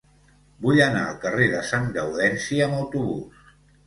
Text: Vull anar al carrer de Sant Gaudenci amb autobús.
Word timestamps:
Vull 0.65 0.79
anar 0.85 1.03
al 1.09 1.19
carrer 1.25 1.49
de 1.51 1.59
Sant 1.71 1.85
Gaudenci 1.97 2.57
amb 2.69 2.79
autobús. 2.79 3.53